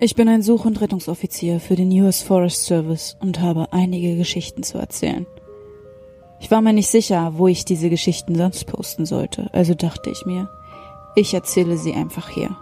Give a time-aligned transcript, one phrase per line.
[0.00, 4.62] Ich bin ein Such- und Rettungsoffizier für den US Forest Service und habe einige Geschichten
[4.62, 5.26] zu erzählen.
[6.38, 10.24] Ich war mir nicht sicher, wo ich diese Geschichten sonst posten sollte, also dachte ich
[10.24, 10.48] mir,
[11.16, 12.56] ich erzähle sie einfach hier.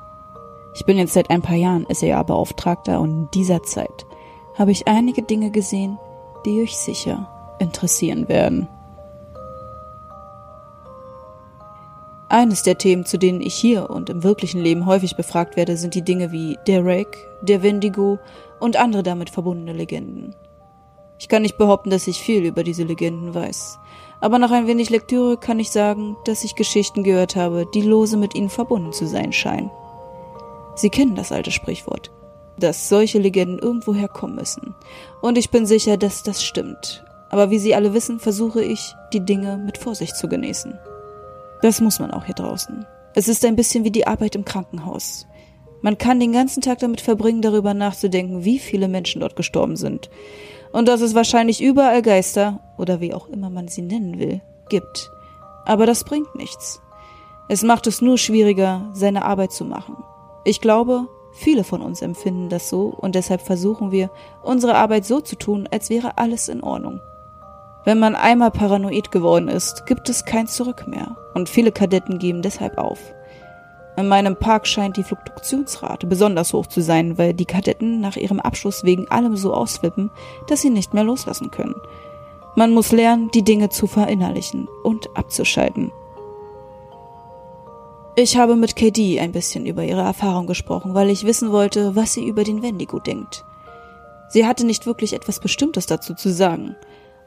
[0.77, 4.07] Ich bin jetzt seit ein paar Jahren SEA-Beauftragter und in dieser Zeit
[4.55, 5.99] habe ich einige Dinge gesehen,
[6.47, 7.29] die euch sicher
[7.59, 8.67] interessieren werden.
[12.29, 15.95] Eines der Themen, zu denen ich hier und im wirklichen Leben häufig befragt werde, sind
[15.95, 18.19] die Dinge wie der Rake, der Wendigo
[18.59, 20.35] und andere damit verbundene Legenden.
[21.19, 23.79] Ich kann nicht behaupten, dass ich viel über diese Legenden weiß,
[24.21, 28.17] aber nach ein wenig Lektüre kann ich sagen, dass ich Geschichten gehört habe, die lose
[28.17, 29.71] mit ihnen verbunden zu sein scheinen.
[30.75, 32.11] Sie kennen das alte Sprichwort,
[32.59, 34.75] dass solche Legenden irgendwoher kommen müssen,
[35.23, 37.05] und ich bin sicher, dass das stimmt.
[37.31, 40.79] Aber wie Sie alle wissen, versuche ich, die Dinge mit Vorsicht zu genießen.
[41.67, 42.87] Das muss man auch hier draußen.
[43.17, 45.27] Es ist ein bisschen wie die Arbeit im Krankenhaus.
[45.81, 50.09] Man kann den ganzen Tag damit verbringen, darüber nachzudenken, wie viele Menschen dort gestorben sind.
[50.71, 55.11] Und dass es wahrscheinlich überall Geister, oder wie auch immer man sie nennen will, gibt.
[55.65, 56.81] Aber das bringt nichts.
[57.49, 59.97] Es macht es nur schwieriger, seine Arbeit zu machen.
[60.45, 64.13] Ich glaube, viele von uns empfinden das so und deshalb versuchen wir,
[64.45, 67.01] unsere Arbeit so zu tun, als wäre alles in Ordnung.
[67.87, 71.17] Wenn man einmal paranoid geworden ist, gibt es kein Zurück mehr.
[71.35, 72.99] Und viele Kadetten geben deshalb auf.
[73.97, 78.41] In meinem Park scheint die Fluktuationsrate besonders hoch zu sein, weil die Kadetten nach ihrem
[78.41, 80.11] Abschluss wegen allem so ausflippen,
[80.49, 81.77] dass sie nicht mehr loslassen können.
[82.57, 85.93] Man muss lernen, die Dinge zu verinnerlichen und abzuschalten.
[88.17, 92.15] Ich habe mit KD ein bisschen über ihre Erfahrung gesprochen, weil ich wissen wollte, was
[92.15, 93.45] sie über den Wendigo denkt.
[94.29, 96.75] Sie hatte nicht wirklich etwas Bestimmtes dazu zu sagen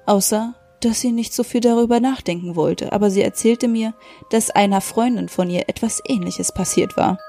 [0.09, 3.93] außer dass sie nicht so viel darüber nachdenken wollte, aber sie erzählte mir,
[4.29, 7.19] dass einer Freundin von ihr etwas ähnliches passiert war.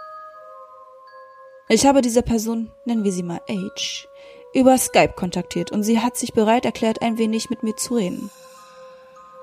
[1.69, 4.07] Ich habe diese Person, nennen wir sie mal H,
[4.55, 8.31] über Skype kontaktiert und sie hat sich bereit erklärt, ein wenig mit mir zu reden.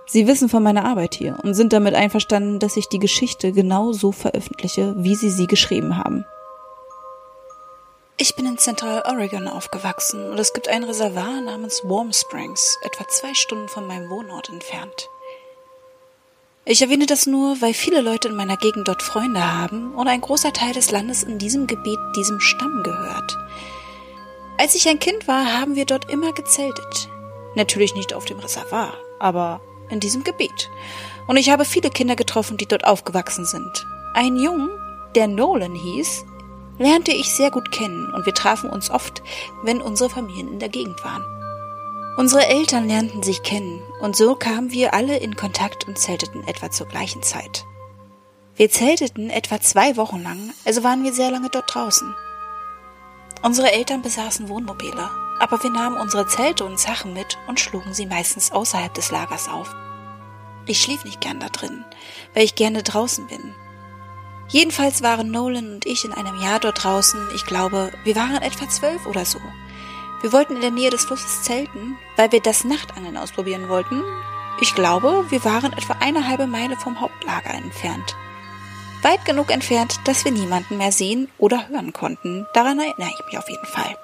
[0.05, 3.91] Sie wissen von meiner Arbeit hier und sind damit einverstanden, dass ich die Geschichte genau
[3.91, 6.25] so veröffentliche, wie sie sie geschrieben haben.
[8.19, 13.07] Ich bin in Central Oregon aufgewachsen und es gibt ein Reservoir namens Warm Springs, etwa
[13.07, 15.07] zwei Stunden von meinem Wohnort entfernt.
[16.65, 20.21] Ich erwähne das nur, weil viele Leute in meiner Gegend dort Freunde haben und ein
[20.21, 23.37] großer Teil des Landes in diesem Gebiet diesem Stamm gehört.
[24.57, 27.09] Als ich ein Kind war, haben wir dort immer gezeltet.
[27.53, 29.61] Natürlich nicht auf dem Reservoir, aber
[29.91, 30.71] in diesem Gebiet.
[31.27, 33.85] Und ich habe viele Kinder getroffen, die dort aufgewachsen sind.
[34.15, 34.71] Ein Jungen,
[35.13, 36.25] der Nolan hieß,
[36.77, 39.21] lernte ich sehr gut kennen und wir trafen uns oft,
[39.63, 41.23] wenn unsere Familien in der Gegend waren.
[42.17, 46.71] Unsere Eltern lernten sich kennen und so kamen wir alle in Kontakt und zelteten etwa
[46.71, 47.65] zur gleichen Zeit.
[48.55, 52.15] Wir zelteten etwa zwei Wochen lang, also waren wir sehr lange dort draußen.
[53.43, 58.07] Unsere Eltern besaßen Wohnmobile, aber wir nahmen unsere Zelte und Sachen mit und schlugen sie
[58.07, 59.75] meistens außerhalb des Lagers auf.
[60.65, 61.85] Ich schlief nicht gern da drin,
[62.33, 63.53] weil ich gerne draußen bin
[64.49, 68.69] Jedenfalls waren Nolan und ich in einem Jahr dort draußen, ich glaube, wir waren etwa
[68.69, 69.39] zwölf oder so.
[70.21, 74.03] Wir wollten in der Nähe des Flusses zelten, weil wir das Nachtangeln ausprobieren wollten.
[74.61, 78.15] Ich glaube, wir waren etwa eine halbe Meile vom Hauptlager entfernt.
[79.03, 82.47] Weit genug entfernt, dass wir niemanden mehr sehen oder hören konnten.
[82.53, 83.95] Daran erinnere ich mich auf jeden Fall.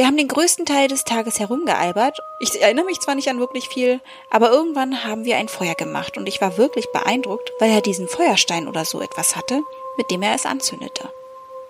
[0.00, 2.20] Wir haben den größten Teil des Tages herumgealbert.
[2.38, 4.00] Ich erinnere mich zwar nicht an wirklich viel,
[4.30, 8.08] aber irgendwann haben wir ein Feuer gemacht und ich war wirklich beeindruckt, weil er diesen
[8.08, 9.60] Feuerstein oder so etwas hatte,
[9.98, 11.10] mit dem er es anzündete.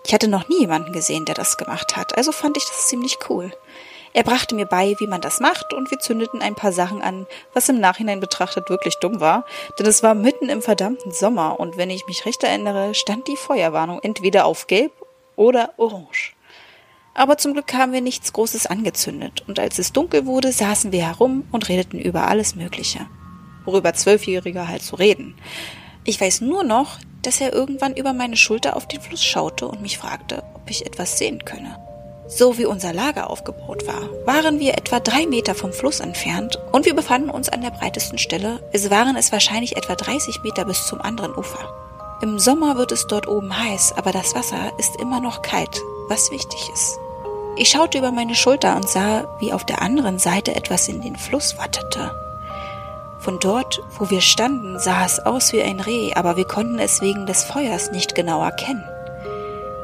[0.07, 3.19] Ich hatte noch nie jemanden gesehen, der das gemacht hat, also fand ich das ziemlich
[3.29, 3.51] cool.
[4.13, 7.27] Er brachte mir bei, wie man das macht, und wir zündeten ein paar Sachen an,
[7.53, 9.45] was im Nachhinein betrachtet wirklich dumm war,
[9.81, 13.37] denn es war mitten im verdammten Sommer, und wenn ich mich recht erinnere, stand die
[13.37, 14.93] Feuerwarnung entweder auf gelb
[15.35, 16.37] oder orange.
[17.15, 21.07] Aber zum Glück haben wir nichts Großes angezündet, und als es dunkel wurde, saßen wir
[21.07, 23.07] herum und redeten über alles Mögliche.
[23.65, 25.35] Worüber Zwölfjährige halt so reden.
[26.05, 29.83] Ich weiß nur noch, dass er irgendwann über meine Schulter auf den Fluss schaute und
[29.83, 31.77] mich fragte, ob ich etwas sehen könne.
[32.27, 36.87] So wie unser Lager aufgebaut war, waren wir etwa drei Meter vom Fluss entfernt und
[36.87, 38.61] wir befanden uns an der breitesten Stelle.
[38.73, 41.59] Es waren es wahrscheinlich etwa 30 Meter bis zum anderen Ufer.
[42.23, 46.31] Im Sommer wird es dort oben heiß, aber das Wasser ist immer noch kalt, was
[46.31, 46.99] wichtig ist.
[47.57, 51.17] Ich schaute über meine Schulter und sah, wie auf der anderen Seite etwas in den
[51.17, 52.15] Fluss wattete.
[53.19, 57.01] Von dort, wo wir standen, sah es aus wie ein Reh, aber wir konnten es
[57.01, 58.85] wegen des Feuers nicht genau erkennen.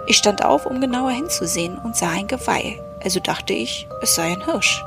[0.07, 4.33] Ich stand auf, um genauer hinzusehen und sah ein Geweih, also dachte ich, es sei
[4.33, 4.85] ein Hirsch.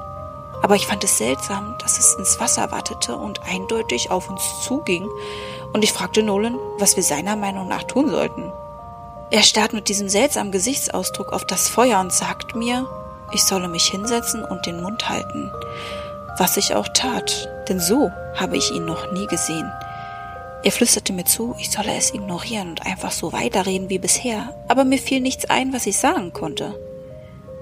[0.62, 5.08] Aber ich fand es seltsam, dass es ins Wasser wattete und eindeutig auf uns zuging,
[5.72, 8.52] und ich fragte Nolan, was wir seiner Meinung nach tun sollten.
[9.32, 12.88] Er starrt mit diesem seltsamen Gesichtsausdruck auf das Feuer und sagt mir,
[13.32, 15.52] ich solle mich hinsetzen und den Mund halten.
[16.40, 19.72] Was ich auch tat, denn so habe ich ihn noch nie gesehen.
[20.64, 24.84] Er flüsterte mir zu, ich solle es ignorieren und einfach so weiterreden wie bisher, aber
[24.84, 26.74] mir fiel nichts ein, was ich sagen konnte.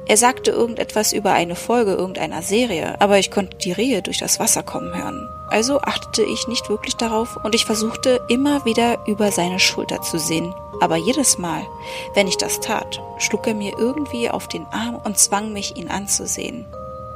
[0.09, 4.39] Er sagte irgendetwas über eine Folge irgendeiner Serie, aber ich konnte die Rehe durch das
[4.39, 5.30] Wasser kommen hören.
[5.50, 10.18] Also achtete ich nicht wirklich darauf und ich versuchte immer wieder über seine Schulter zu
[10.18, 10.54] sehen.
[10.80, 11.62] Aber jedes Mal,
[12.13, 15.89] wenn ich das tat, schlug er mir irgendwie auf den Arm und zwang mich, ihn
[15.89, 16.65] anzusehen.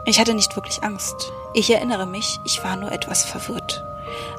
[0.06, 1.32] Ich hatte nicht wirklich Angst.
[1.54, 3.84] Ich erinnere mich, ich war nur etwas verwirrt.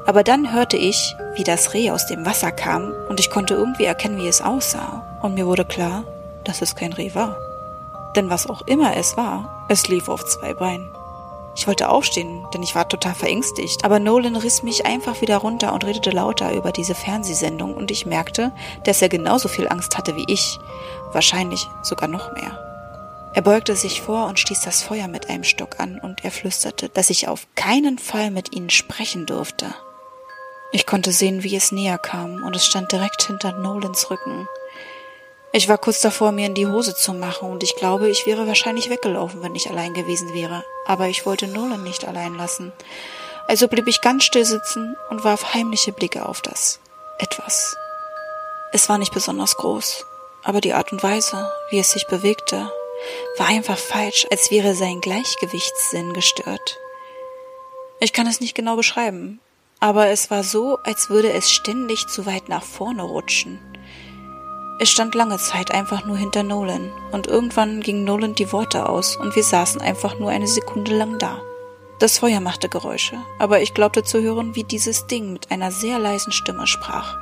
[0.05, 3.85] Aber dann hörte ich, wie das Reh aus dem Wasser kam und ich konnte irgendwie
[3.85, 5.19] erkennen, wie es aussah.
[5.21, 6.03] Und mir wurde klar,
[6.43, 7.37] dass es kein Reh war.
[8.15, 10.89] Denn was auch immer es war, es lief auf zwei Beinen.
[11.55, 15.73] Ich wollte aufstehen, denn ich war total verängstigt, aber Nolan riss mich einfach wieder runter
[15.73, 18.51] und redete lauter über diese Fernsehsendung und ich merkte,
[18.85, 20.59] dass er genauso viel Angst hatte wie ich,
[21.11, 22.59] wahrscheinlich sogar noch mehr.
[23.35, 26.89] Er beugte sich vor und stieß das Feuer mit einem Stock an und er flüsterte,
[26.89, 29.73] dass ich auf keinen Fall mit ihnen sprechen durfte.
[30.71, 34.47] Ich konnte sehen, wie es näher kam und es stand direkt hinter Nolans Rücken.
[35.55, 38.47] Ich war kurz davor, mir in die Hose zu machen, und ich glaube, ich wäre
[38.47, 40.65] wahrscheinlich weggelaufen, wenn ich allein gewesen wäre.
[40.87, 42.71] Aber ich wollte Nolan nicht allein lassen.
[43.47, 46.79] Also blieb ich ganz still sitzen und warf heimliche Blicke auf das
[47.19, 47.77] etwas.
[48.71, 50.07] Es war nicht besonders groß,
[50.41, 52.71] aber die Art und Weise, wie es sich bewegte,
[53.37, 56.79] war einfach falsch, als wäre sein Gleichgewichtssinn gestört.
[57.99, 59.39] Ich kann es nicht genau beschreiben,
[59.79, 63.59] aber es war so, als würde es ständig zu weit nach vorne rutschen.
[64.83, 69.15] Es stand lange Zeit einfach nur hinter Nolan und irgendwann ging Nolan die Worte aus
[69.15, 71.41] und wir saßen einfach nur eine Sekunde lang da.
[71.99, 75.99] Das Feuer machte Geräusche, aber ich glaubte zu hören, wie dieses Ding mit einer sehr
[75.99, 77.17] leisen Stimme sprach.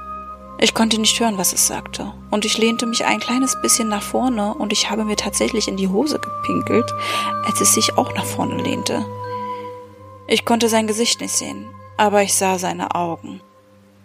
[0.57, 4.01] Ich konnte nicht hören, was es sagte, und ich lehnte mich ein kleines bisschen nach
[4.01, 6.91] vorne und ich habe mir tatsächlich in die Hose gepinkelt,
[7.45, 9.05] als es sich auch nach vorne lehnte.
[10.25, 13.39] Ich konnte sein Gesicht nicht sehen, aber ich sah seine Augen.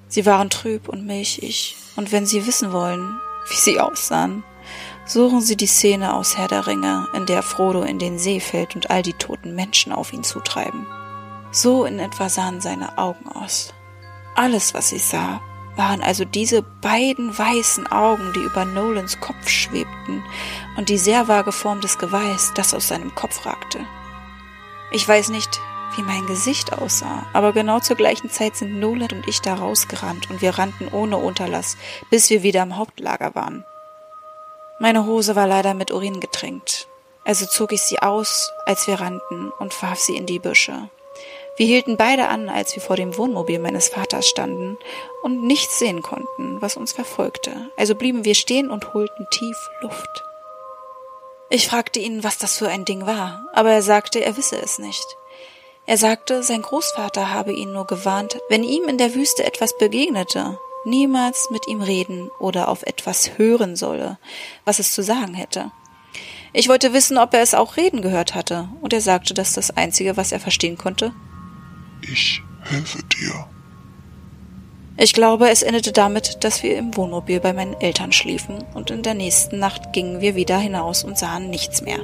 [0.09, 3.19] Sie waren trüb und milchig, und wenn Sie wissen wollen,
[3.49, 4.45] wie sie aussahen.
[5.05, 8.75] Suchen Sie die Szene aus Herr der Ringe, in der Frodo in den See fällt
[8.75, 10.87] und all die toten Menschen auf ihn zutreiben.
[11.53, 13.73] So in etwa sahen seine Augen aus.
[14.35, 15.41] Alles, was ich sah,
[15.77, 20.25] waren also diese beiden weißen Augen, die über Nolans Kopf schwebten
[20.77, 23.81] und die sehr vage Form des Geweiß, das aus seinem Kopf ragte.
[24.91, 25.61] Ich weiß nicht,
[25.95, 30.31] wie mein Gesicht aussah, aber genau zur gleichen Zeit sind Nolan und ich da rausgerannt
[30.31, 31.77] und wir rannten ohne Unterlass,
[32.11, 33.65] bis wir wieder im Hauptlager waren.
[34.79, 36.89] Meine Hose war leider mit Urin getränkt,
[37.25, 40.91] also zog ich sie aus, als wir rannten, und warf sie in die Büsche.
[41.57, 44.77] Wir hielten beide an, als wir vor dem Wohnmobil meines Vaters standen
[45.23, 50.25] und nichts sehen konnten, was uns verfolgte, also blieben wir stehen und holten tief Luft.
[51.49, 54.79] Ich fragte ihn, was das für ein Ding war, aber er sagte, er wisse es
[54.79, 55.05] nicht.
[55.87, 60.59] Er sagte, sein Großvater habe ihn nur gewarnt, wenn ihm in der Wüste etwas begegnete,
[60.85, 64.19] niemals mit ihm reden oder auf etwas hören solle,
[64.65, 65.71] was es zu sagen hätte.
[66.53, 69.71] Ich wollte wissen, ob er es auch reden gehört hatte, und er sagte, dass das
[69.71, 71.13] Einzige, was er verstehen konnte,
[72.03, 73.47] Ich helfe dir.
[74.97, 79.03] Ich glaube, es endete damit, dass wir im Wohnmobil bei meinen Eltern schliefen, und in
[79.03, 82.01] der nächsten Nacht gingen wir wieder hinaus und sahen nichts mehr.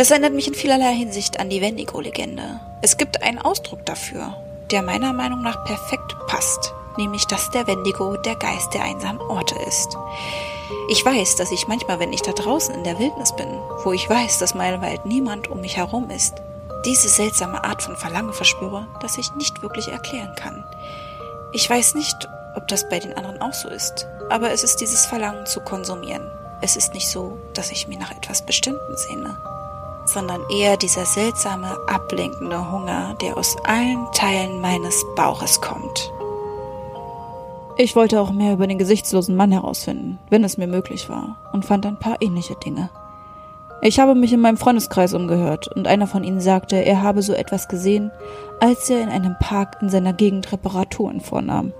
[0.00, 2.58] Das erinnert mich in vielerlei Hinsicht an die Wendigo-Legende.
[2.80, 4.34] Es gibt einen Ausdruck dafür,
[4.70, 9.56] der meiner Meinung nach perfekt passt, nämlich dass der Wendigo der Geist der einsamen Orte
[9.68, 9.98] ist.
[10.88, 13.48] Ich weiß, dass ich manchmal, wenn ich da draußen in der Wildnis bin,
[13.84, 16.32] wo ich weiß, dass meilenweit niemand um mich herum ist,
[16.86, 20.64] diese seltsame Art von Verlangen verspüre, das ich nicht wirklich erklären kann.
[21.52, 22.26] Ich weiß nicht,
[22.56, 26.26] ob das bei den anderen auch so ist, aber es ist dieses Verlangen zu konsumieren.
[26.62, 29.36] Es ist nicht so, dass ich mir nach etwas Bestimmten sehne
[30.12, 36.12] sondern eher dieser seltsame, ablenkende Hunger, der aus allen Teilen meines Bauches kommt.
[37.76, 41.64] Ich wollte auch mehr über den gesichtslosen Mann herausfinden, wenn es mir möglich war, und
[41.64, 42.90] fand ein paar ähnliche Dinge.
[43.82, 47.32] Ich habe mich in meinem Freundeskreis umgehört, und einer von ihnen sagte, er habe so
[47.32, 48.10] etwas gesehen,
[48.60, 51.72] als er in einem Park in seiner Gegend Reparaturen vornahm.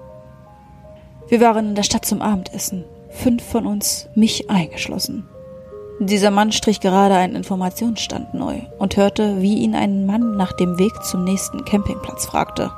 [1.28, 5.28] Wir waren in der Stadt zum Abendessen, fünf von uns, mich eingeschlossen.
[6.02, 10.78] Dieser Mann strich gerade einen Informationsstand neu und hörte, wie ihn ein Mann nach dem
[10.78, 12.70] Weg zum nächsten Campingplatz fragte.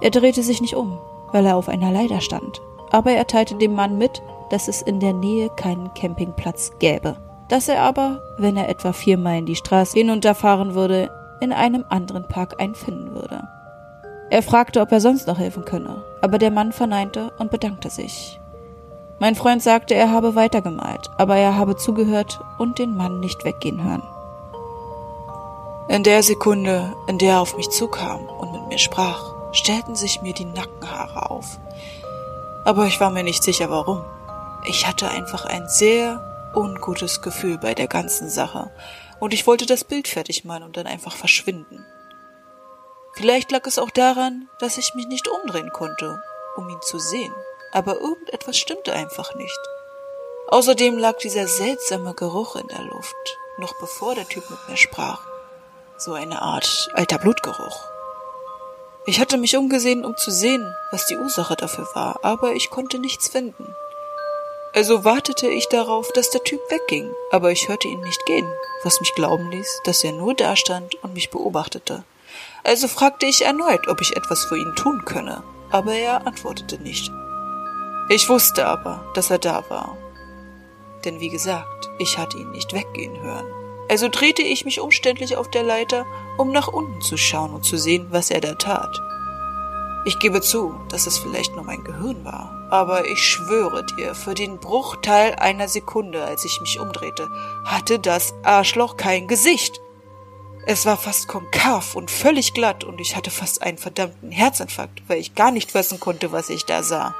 [0.00, 0.96] Er drehte sich nicht um,
[1.32, 2.60] weil er auf einer Leiter stand,
[2.92, 7.16] aber er teilte dem Mann mit, dass es in der Nähe keinen Campingplatz gäbe,
[7.48, 11.10] dass er aber, wenn er etwa vier Meilen die Straße hinunterfahren würde,
[11.40, 13.42] in einem anderen Park einen finden würde.
[14.30, 18.38] Er fragte, ob er sonst noch helfen könne, aber der Mann verneinte und bedankte sich.
[19.22, 23.80] Mein Freund sagte, er habe weitergemalt, aber er habe zugehört und den Mann nicht weggehen
[23.84, 24.02] hören.
[25.86, 30.22] In der Sekunde, in der er auf mich zukam und mit mir sprach, stellten sich
[30.22, 31.60] mir die Nackenhaare auf.
[32.64, 34.04] Aber ich war mir nicht sicher warum.
[34.64, 38.72] Ich hatte einfach ein sehr ungutes Gefühl bei der ganzen Sache
[39.20, 41.86] und ich wollte das Bild fertig malen und dann einfach verschwinden.
[43.12, 46.20] Vielleicht lag es auch daran, dass ich mich nicht umdrehen konnte,
[46.56, 47.32] um ihn zu sehen,
[47.72, 49.58] aber irgendetwas stimmte einfach nicht.
[50.48, 55.26] Außerdem lag dieser seltsame Geruch in der Luft, noch bevor der Typ mit mir sprach.
[55.96, 57.80] So eine Art alter Blutgeruch.
[59.06, 62.98] Ich hatte mich umgesehen, um zu sehen, was die Ursache dafür war, aber ich konnte
[62.98, 63.74] nichts finden.
[64.74, 68.50] Also wartete ich darauf, dass der Typ wegging, aber ich hörte ihn nicht gehen,
[68.84, 72.04] was mich glauben ließ, dass er nur dastand und mich beobachtete.
[72.64, 77.10] Also fragte ich erneut, ob ich etwas für ihn tun könne, aber er antwortete nicht.
[78.08, 79.96] Ich wusste aber, dass er da war.
[81.04, 83.46] Denn wie gesagt, ich hatte ihn nicht weggehen hören.
[83.88, 86.06] Also drehte ich mich umständlich auf der Leiter,
[86.38, 88.98] um nach unten zu schauen und zu sehen, was er da tat.
[90.04, 94.34] Ich gebe zu, dass es vielleicht nur mein Gehirn war, aber ich schwöre dir, für
[94.34, 97.28] den Bruchteil einer Sekunde, als ich mich umdrehte,
[97.64, 99.80] hatte das Arschloch kein Gesicht.
[100.66, 105.18] Es war fast konkav und völlig glatt und ich hatte fast einen verdammten Herzinfarkt, weil
[105.18, 107.14] ich gar nicht fassen konnte, was ich da sah.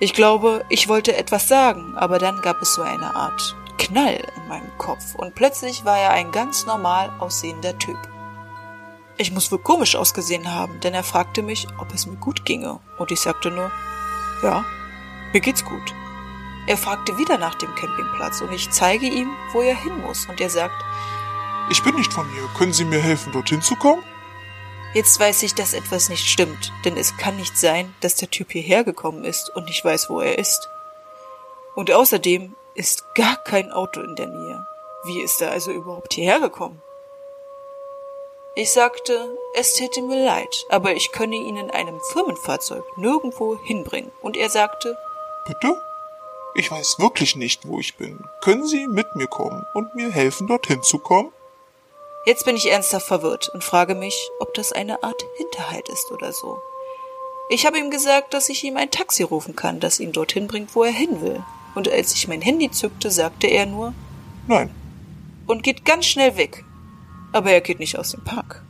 [0.00, 4.48] Ich glaube, ich wollte etwas sagen, aber dann gab es so eine Art Knall in
[4.48, 7.98] meinem Kopf und plötzlich war er ein ganz normal aussehender Typ.
[9.16, 12.78] Ich muss wohl komisch ausgesehen haben, denn er fragte mich, ob es mir gut ginge,
[12.98, 13.72] und ich sagte nur,
[14.44, 14.64] ja,
[15.32, 15.94] mir geht's gut.
[16.68, 20.40] Er fragte wieder nach dem Campingplatz und ich zeige ihm, wo er hin muss, und
[20.40, 20.84] er sagt,
[21.70, 22.48] ich bin nicht von hier.
[22.56, 24.02] Können Sie mir helfen, dorthin zu kommen?
[24.94, 28.52] Jetzt weiß ich, dass etwas nicht stimmt, denn es kann nicht sein, dass der Typ
[28.52, 30.68] hierher gekommen ist und nicht weiß, wo er ist.
[31.74, 34.66] Und außerdem ist gar kein Auto in der Nähe.
[35.04, 36.82] Wie ist er also überhaupt hierher gekommen?
[38.54, 44.10] Ich sagte, es täte mir leid, aber ich könne ihn in einem Firmenfahrzeug nirgendwo hinbringen.
[44.20, 44.96] Und er sagte,
[45.46, 45.80] Bitte?
[46.54, 48.18] Ich weiß wirklich nicht, wo ich bin.
[48.40, 51.32] Können Sie mit mir kommen und mir helfen, dorthin zu kommen?
[52.26, 56.32] Jetzt bin ich ernsthaft verwirrt und frage mich, ob das eine Art Hinterhalt ist oder
[56.32, 56.58] so.
[57.50, 60.74] Ich habe ihm gesagt, dass ich ihm ein Taxi rufen kann, das ihn dorthin bringt,
[60.74, 61.42] wo er hin will
[61.78, 63.94] und als ich mein Handy zückte, sagte er nur
[64.48, 64.74] Nein.
[65.46, 66.64] Und geht ganz schnell weg.
[67.32, 68.64] Aber er geht nicht aus dem Park.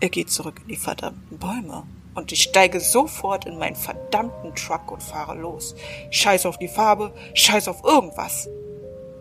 [0.00, 1.84] Er geht zurück in die verdammten Bäume.
[2.14, 5.74] Und ich steige sofort in meinen verdammten Truck und fahre los.
[6.10, 8.48] Scheiß auf die Farbe, scheiß auf irgendwas.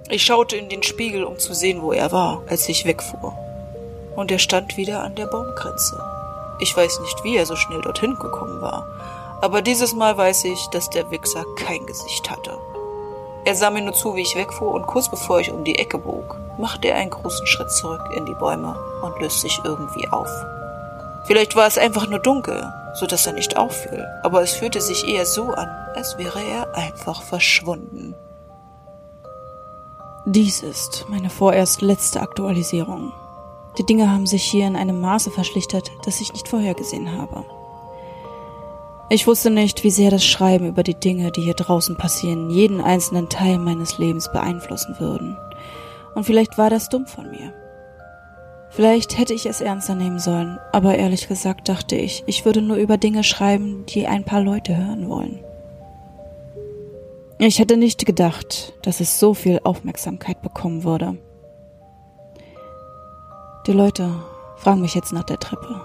[0.09, 3.49] Ich schaute in den Spiegel, um zu sehen, wo er war, als ich wegfuhr.
[4.19, 6.03] Und er stand wieder an der Baumgrenze.
[6.59, 8.85] Ich weiß nicht, wie er so schnell dorthin gekommen war.
[9.41, 12.57] Aber dieses Mal weiß ich, dass der Wichser kein Gesicht hatte.
[13.45, 15.97] Er sah mir nur zu, wie ich wegfuhr, und kurz bevor ich um die Ecke
[15.97, 20.29] bog, machte er einen großen Schritt zurück in die Bäume und löste sich irgendwie auf.
[21.23, 25.07] Vielleicht war es einfach nur dunkel, so dass er nicht auffiel, aber es fühlte sich
[25.07, 28.15] eher so an, als wäre er einfach verschwunden.
[30.25, 33.13] Dies ist meine vorerst letzte Aktualisierung.
[33.79, 37.45] Die Dinge haben sich hier in einem Maße verschlichtert, das ich nicht vorhergesehen habe.
[39.09, 42.81] Ich wusste nicht, wie sehr das Schreiben über die Dinge, die hier draußen passieren, jeden
[42.81, 45.38] einzelnen Teil meines Lebens beeinflussen würden.
[46.13, 47.53] Und vielleicht war das dumm von mir.
[48.69, 52.75] Vielleicht hätte ich es ernster nehmen sollen, aber ehrlich gesagt dachte ich, ich würde nur
[52.75, 55.39] über Dinge schreiben, die ein paar Leute hören wollen.
[57.39, 61.17] Ich hätte nicht gedacht, dass es so viel Aufmerksamkeit bekommen würde.
[63.65, 64.09] Die Leute
[64.55, 65.81] fragen mich jetzt nach der Treppe.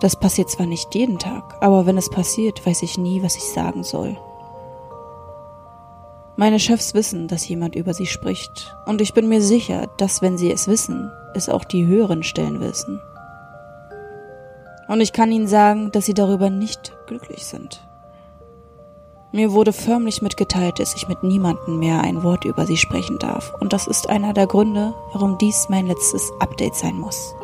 [0.00, 3.44] Das passiert zwar nicht jeden Tag, aber wenn es passiert, weiß ich nie, was ich
[3.44, 4.16] sagen soll.
[6.36, 10.36] Meine Chefs wissen, dass jemand über sie spricht, und ich bin mir sicher, dass wenn
[10.36, 13.00] sie es wissen, es auch die höheren Stellen wissen.
[14.88, 17.80] Und ich kann ihnen sagen, dass sie darüber nicht glücklich sind.
[19.34, 23.52] Mir wurde förmlich mitgeteilt, dass ich mit niemandem mehr ein Wort über sie sprechen darf,
[23.58, 27.34] und das ist einer der Gründe, warum dies mein letztes Update sein muss.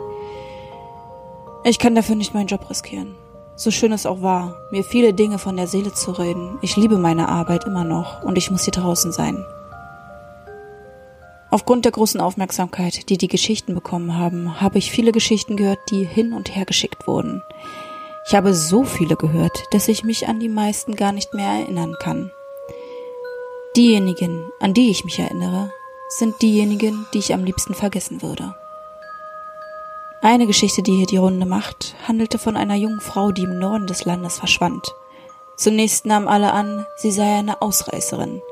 [1.64, 3.16] Ich kann dafür nicht meinen Job riskieren.
[3.56, 6.60] So schön es auch war, mir viele Dinge von der Seele zu reden.
[6.62, 9.44] Ich liebe meine Arbeit immer noch und ich muss hier draußen sein.
[11.50, 16.04] Aufgrund der großen Aufmerksamkeit, die die Geschichten bekommen haben, habe ich viele Geschichten gehört, die
[16.04, 17.42] hin und her geschickt wurden.
[18.26, 21.96] Ich habe so viele gehört, dass ich mich an die meisten gar nicht mehr erinnern
[21.98, 22.30] kann.
[23.76, 25.72] Diejenigen, an die ich mich erinnere,
[26.08, 28.54] sind diejenigen, die ich am liebsten vergessen würde.
[30.22, 33.86] Eine Geschichte, die hier die Runde macht, handelte von einer jungen Frau, die im Norden
[33.86, 34.92] des Landes verschwand.
[35.56, 38.42] Zunächst nahmen alle an, sie sei eine Ausreißerin.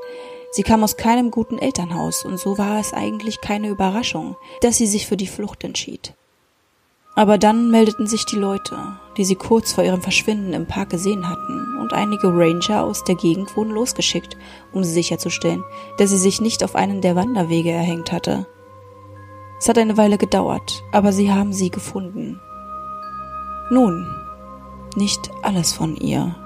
[0.51, 4.87] Sie kam aus keinem guten Elternhaus und so war es eigentlich keine Überraschung, dass sie
[4.87, 6.13] sich für die Flucht entschied.
[7.19, 8.77] Aber dann meldeten sich die Leute,
[9.17, 13.15] die sie kurz vor ihrem Verschwinden im Park gesehen hatten, und einige Ranger aus der
[13.15, 14.37] Gegend wurden losgeschickt,
[14.71, 15.61] um sicherzustellen,
[15.97, 18.47] dass sie sich nicht auf einen der Wanderwege erhängt hatte.
[19.59, 22.39] Es hat eine Weile gedauert, aber sie haben sie gefunden.
[23.69, 24.07] Nun,
[24.95, 26.37] nicht alles von ihr.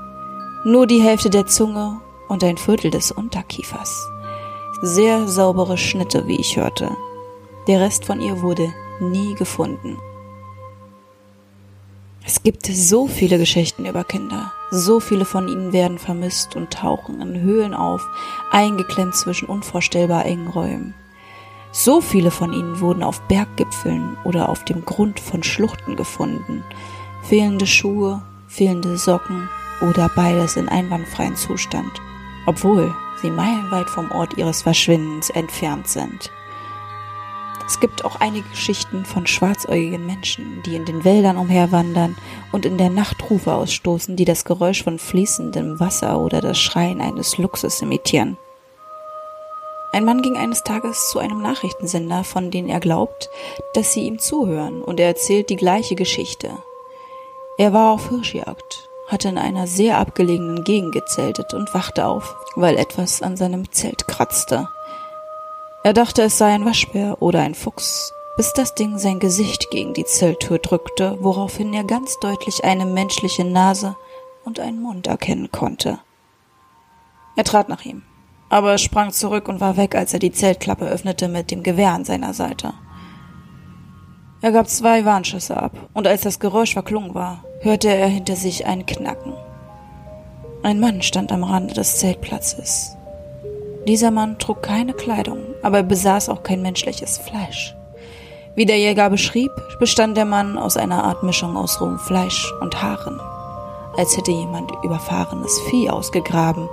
[0.65, 4.09] Nur die Hälfte der Zunge und ein Viertel des Unterkiefers.
[4.81, 6.89] Sehr saubere Schnitte, wie ich hörte.
[7.67, 9.99] Der Rest von ihr wurde nie gefunden.
[12.25, 14.53] Es gibt so viele Geschichten über Kinder.
[14.71, 18.01] So viele von ihnen werden vermisst und tauchen in Höhlen auf,
[18.49, 20.93] eingeklemmt zwischen unvorstellbar engen Räumen.
[21.73, 26.63] So viele von ihnen wurden auf Berggipfeln oder auf dem Grund von Schluchten gefunden.
[27.23, 29.49] Fehlende Schuhe, fehlende Socken
[29.81, 31.91] oder beides in einwandfreien Zustand,
[32.45, 36.31] obwohl sie meilenweit vom Ort ihres Verschwindens entfernt sind.
[37.65, 42.15] Es gibt auch einige Geschichten von schwarzäugigen Menschen, die in den Wäldern umherwandern
[42.51, 47.01] und in der Nacht Rufe ausstoßen, die das Geräusch von fließendem Wasser oder das Schreien
[47.01, 48.37] eines Luchses imitieren.
[49.93, 53.29] Ein Mann ging eines Tages zu einem Nachrichtensender, von denen er glaubt,
[53.75, 56.49] dass sie ihm zuhören, und er erzählt die gleiche Geschichte.
[57.59, 62.77] Er war auf Hirschjagd, hatte in einer sehr abgelegenen Gegend gezeltet und wachte auf, weil
[62.77, 64.67] etwas an seinem Zelt kratzte.
[65.85, 69.93] Er dachte, es sei ein Waschbär oder ein Fuchs, bis das Ding sein Gesicht gegen
[69.93, 73.97] die Zelttür drückte, woraufhin er ganz deutlich eine menschliche Nase
[74.45, 75.99] und einen Mund erkennen konnte.
[77.35, 78.03] Er trat nach ihm,
[78.47, 81.91] aber er sprang zurück und war weg, als er die Zeltklappe öffnete mit dem Gewehr
[81.91, 82.73] an seiner Seite.
[84.41, 88.65] Er gab zwei Warnschüsse ab, und als das Geräusch verklungen war, hörte er hinter sich
[88.65, 89.33] ein Knacken.
[90.63, 92.95] Ein Mann stand am Rande des Zeltplatzes.
[93.87, 97.75] Dieser Mann trug keine Kleidung, aber er besaß auch kein menschliches Fleisch.
[98.55, 102.81] Wie der Jäger beschrieb, bestand der Mann aus einer Art Mischung aus rohem Fleisch und
[102.81, 103.19] Haaren,
[103.97, 106.69] als hätte jemand überfahrenes Vieh ausgegraben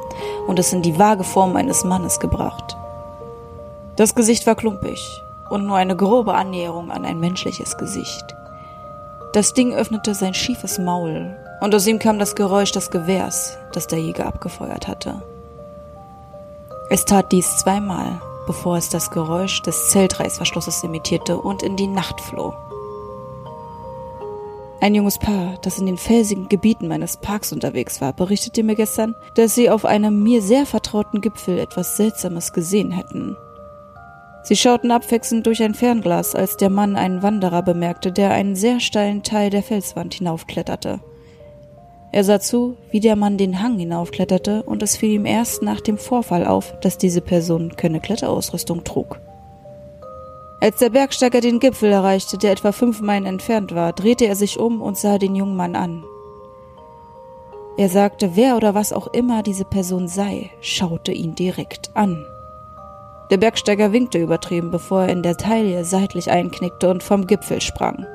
[0.47, 2.77] und es in die vage Form eines Mannes gebracht.
[3.97, 5.01] Das Gesicht war klumpig
[5.49, 8.37] und nur eine grobe Annäherung an ein menschliches Gesicht.
[9.33, 13.89] Das Ding öffnete sein schiefes Maul und aus ihm kam das Geräusch des Gewehrs, das
[13.89, 15.23] der Jäger abgefeuert hatte.
[16.93, 22.21] Es tat dies zweimal, bevor es das Geräusch des Zeltreißverschlusses imitierte und in die Nacht
[22.21, 22.53] floh.
[24.81, 29.15] Ein junges Paar, das in den felsigen Gebieten meines Parks unterwegs war, berichtete mir gestern,
[29.37, 33.37] dass sie auf einem mir sehr vertrauten Gipfel etwas Seltsames gesehen hätten.
[34.43, 38.81] Sie schauten abwechselnd durch ein Fernglas, als der Mann einen Wanderer bemerkte, der einen sehr
[38.81, 40.99] steilen Teil der Felswand hinaufkletterte.
[42.13, 45.81] Er sah zu, wie der Mann den Hang hinaufkletterte, und es fiel ihm erst nach
[45.81, 49.21] dem Vorfall auf, dass diese Person keine Kletterausrüstung trug.
[50.61, 54.59] Als der Bergsteiger den Gipfel erreichte, der etwa fünf Meilen entfernt war, drehte er sich
[54.59, 56.05] um und sah den jungen Mann an.
[57.79, 62.27] Er sagte, wer oder was auch immer diese Person sei, schaute ihn direkt an.
[63.31, 68.07] Der Bergsteiger winkte übertrieben, bevor er in der Taille seitlich einknickte und vom Gipfel sprang.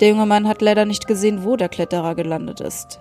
[0.00, 3.00] Der junge Mann hat leider nicht gesehen, wo der Kletterer gelandet ist.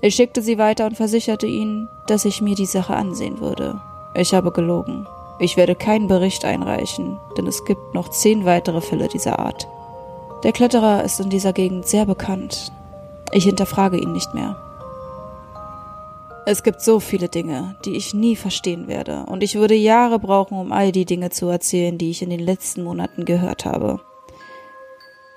[0.00, 3.80] Ich schickte sie weiter und versicherte ihnen, dass ich mir die Sache ansehen würde.
[4.14, 5.06] Ich habe gelogen.
[5.40, 9.68] Ich werde keinen Bericht einreichen, denn es gibt noch zehn weitere Fälle dieser Art.
[10.42, 12.72] Der Kletterer ist in dieser Gegend sehr bekannt.
[13.32, 14.56] Ich hinterfrage ihn nicht mehr.
[16.46, 20.58] Es gibt so viele Dinge, die ich nie verstehen werde, und ich würde Jahre brauchen,
[20.58, 24.00] um all die Dinge zu erzählen, die ich in den letzten Monaten gehört habe.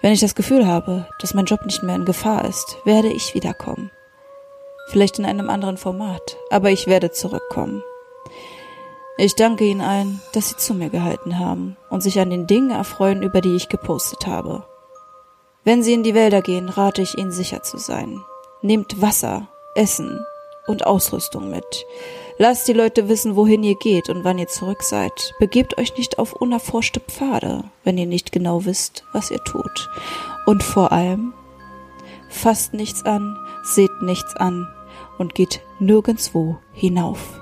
[0.02, 3.36] Wenn ich das Gefühl habe, dass mein Job nicht mehr in Gefahr ist, werde ich
[3.36, 3.92] wiederkommen.
[4.88, 7.84] Vielleicht in einem anderen Format, aber ich werde zurückkommen.
[9.18, 12.72] Ich danke Ihnen allen, dass Sie zu mir gehalten haben und sich an den Dingen
[12.72, 14.66] erfreuen, über die ich gepostet habe.
[15.64, 18.20] Wenn Sie in die Wälder gehen, rate ich Ihnen sicher zu sein.
[18.64, 20.26] Nehmt Wasser, Essen
[20.66, 21.86] und Ausrüstung mit.
[22.42, 25.36] Lasst die Leute wissen, wohin ihr geht und wann ihr zurück seid.
[25.38, 29.92] Begebt euch nicht auf unerforschte Pfade, wenn ihr nicht genau wisst, was ihr tut.
[30.48, 31.36] Und vor allem,
[32.30, 34.68] fasst nichts an, seht nichts an
[35.20, 37.41] und geht nirgendswo hinauf.